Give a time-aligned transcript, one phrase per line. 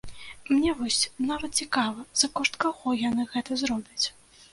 [0.51, 1.01] Мне вось
[1.31, 4.05] нават цікава, за кошт каго яны гэта зробяць?